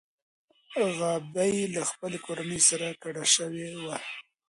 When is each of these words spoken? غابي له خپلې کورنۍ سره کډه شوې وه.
غابي 0.97 1.55
له 1.75 1.81
خپلې 1.89 2.17
کورنۍ 2.25 2.59
سره 2.69 2.87
کډه 3.01 3.25
شوې 3.35 3.69
وه. 3.83 3.97